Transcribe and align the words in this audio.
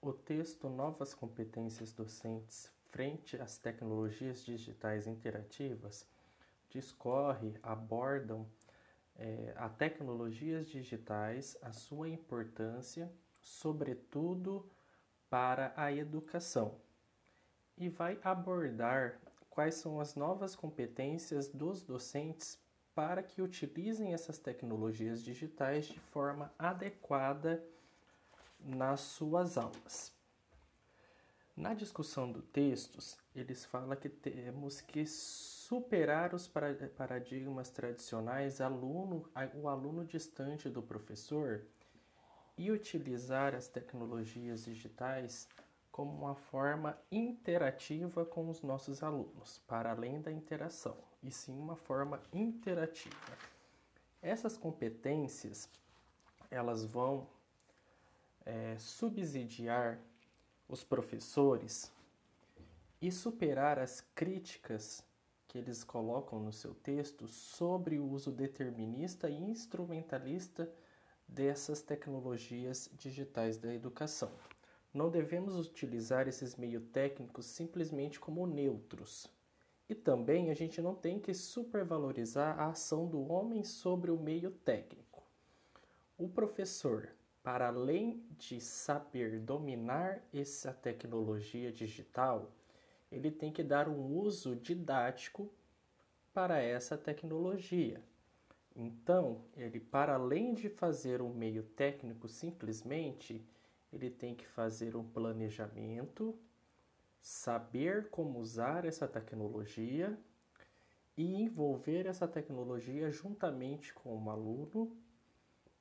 O 0.00 0.12
texto 0.12 0.68
Novas 0.68 1.12
competências 1.12 1.92
docentes 1.92 2.70
frente 2.88 3.36
às 3.36 3.58
tecnologias 3.58 4.44
digitais 4.44 5.08
interativas 5.08 6.06
discorre, 6.70 7.58
abordam 7.60 8.46
é, 9.16 9.52
tecnologias 9.76 10.68
digitais, 10.68 11.56
a 11.60 11.72
sua 11.72 12.08
importância, 12.08 13.10
sobretudo 13.40 14.70
para 15.28 15.72
a 15.76 15.92
educação, 15.92 16.76
e 17.76 17.88
vai 17.88 18.20
abordar 18.22 19.18
quais 19.50 19.74
são 19.74 20.00
as 20.00 20.14
novas 20.14 20.54
competências 20.54 21.48
dos 21.48 21.82
docentes 21.82 22.56
para 22.94 23.20
que 23.20 23.42
utilizem 23.42 24.14
essas 24.14 24.38
tecnologias 24.38 25.24
digitais 25.24 25.86
de 25.86 25.98
forma 25.98 26.52
adequada 26.56 27.60
nas 28.58 29.00
suas 29.00 29.56
aulas. 29.56 30.12
Na 31.56 31.74
discussão 31.74 32.30
do 32.30 32.40
textos, 32.40 33.18
eles 33.34 33.64
falam 33.64 33.96
que 33.96 34.08
temos 34.08 34.80
que 34.80 35.04
superar 35.06 36.32
os 36.32 36.48
paradigmas 36.48 37.68
tradicionais, 37.68 38.60
aluno, 38.60 39.28
o 39.54 39.68
aluno 39.68 40.04
distante 40.04 40.68
do 40.68 40.80
professor, 40.80 41.64
e 42.56 42.70
utilizar 42.70 43.54
as 43.54 43.68
tecnologias 43.68 44.64
digitais 44.64 45.48
como 45.90 46.12
uma 46.12 46.34
forma 46.34 46.96
interativa 47.10 48.24
com 48.24 48.48
os 48.48 48.62
nossos 48.62 49.02
alunos, 49.02 49.60
para 49.66 49.90
além 49.90 50.20
da 50.20 50.30
interação, 50.30 50.96
e 51.22 51.30
sim 51.30 51.58
uma 51.58 51.74
forma 51.74 52.20
interativa. 52.32 53.36
Essas 54.22 54.56
competências, 54.56 55.68
elas 56.50 56.84
vão 56.84 57.26
é, 58.48 58.78
subsidiar 58.78 60.00
os 60.66 60.82
professores 60.82 61.92
e 63.00 63.12
superar 63.12 63.78
as 63.78 64.00
críticas 64.14 65.04
que 65.46 65.58
eles 65.58 65.84
colocam 65.84 66.40
no 66.40 66.50
seu 66.50 66.74
texto 66.74 67.28
sobre 67.28 67.98
o 67.98 68.06
uso 68.06 68.32
determinista 68.32 69.28
e 69.28 69.34
instrumentalista 69.34 70.70
dessas 71.26 71.82
tecnologias 71.82 72.90
digitais 72.94 73.58
da 73.58 73.72
educação. 73.72 74.32
Não 74.94 75.10
devemos 75.10 75.54
utilizar 75.56 76.26
esses 76.26 76.56
meios 76.56 76.84
técnicos 76.90 77.44
simplesmente 77.44 78.18
como 78.18 78.46
neutros. 78.46 79.30
E 79.90 79.94
também 79.94 80.50
a 80.50 80.54
gente 80.54 80.80
não 80.80 80.94
tem 80.94 81.20
que 81.20 81.34
supervalorizar 81.34 82.58
a 82.58 82.68
ação 82.68 83.06
do 83.06 83.30
homem 83.30 83.62
sobre 83.62 84.10
o 84.10 84.18
meio 84.18 84.50
técnico. 84.50 85.22
O 86.16 86.28
professor 86.28 87.10
para 87.48 87.68
além 87.68 88.22
de 88.36 88.60
saber 88.60 89.40
dominar 89.40 90.20
essa 90.34 90.70
tecnologia 90.70 91.72
digital, 91.72 92.52
ele 93.10 93.30
tem 93.30 93.50
que 93.50 93.62
dar 93.62 93.88
um 93.88 94.18
uso 94.18 94.54
didático 94.54 95.50
para 96.34 96.60
essa 96.60 96.94
tecnologia. 96.98 98.02
Então, 98.76 99.40
ele 99.56 99.80
para 99.80 100.12
além 100.12 100.52
de 100.52 100.68
fazer 100.68 101.22
um 101.22 101.32
meio 101.32 101.62
técnico 101.62 102.28
simplesmente, 102.28 103.42
ele 103.90 104.10
tem 104.10 104.34
que 104.34 104.46
fazer 104.46 104.94
um 104.94 105.08
planejamento, 105.08 106.38
saber 107.18 108.10
como 108.10 108.40
usar 108.40 108.84
essa 108.84 109.08
tecnologia 109.08 110.18
e 111.16 111.34
envolver 111.34 112.04
essa 112.04 112.28
tecnologia 112.28 113.10
juntamente 113.10 113.94
com 113.94 114.22
o 114.22 114.30
aluno 114.30 114.94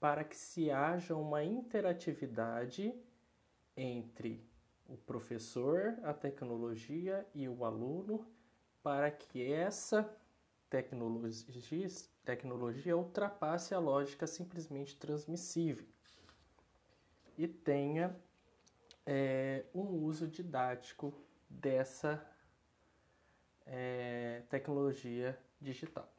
para 0.00 0.24
que 0.24 0.36
se 0.36 0.70
haja 0.70 1.16
uma 1.16 1.42
interatividade 1.42 2.94
entre 3.76 4.46
o 4.86 4.96
professor, 4.96 5.98
a 6.02 6.14
tecnologia 6.14 7.26
e 7.34 7.48
o 7.48 7.64
aluno, 7.64 8.26
para 8.82 9.10
que 9.10 9.52
essa 9.52 10.08
tecnologia, 10.70 11.88
tecnologia 12.24 12.96
ultrapasse 12.96 13.74
a 13.74 13.78
lógica 13.78 14.26
simplesmente 14.26 14.96
transmissível 14.96 15.86
e 17.36 17.46
tenha 17.46 18.14
é, 19.06 19.64
um 19.74 19.86
uso 20.04 20.26
didático 20.26 21.14
dessa 21.48 22.26
é, 23.64 24.42
tecnologia 24.50 25.38
digital. 25.60 26.17